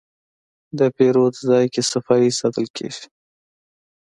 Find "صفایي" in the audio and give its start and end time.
1.91-2.29